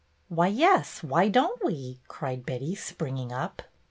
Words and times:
''Why, 0.33 0.47
yes, 0.51 1.03
why 1.03 1.27
don't 1.29 1.63
we?" 1.63 1.99
cried 2.07 2.43
Betty, 2.43 2.73
springing 2.73 3.31
up. 3.31 3.61